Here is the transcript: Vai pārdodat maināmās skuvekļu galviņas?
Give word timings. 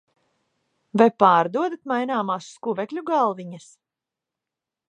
Vai 1.01 1.07
pārdodat 1.25 1.85
maināmās 1.93 2.49
skuvekļu 2.57 3.07
galviņas? 3.13 3.73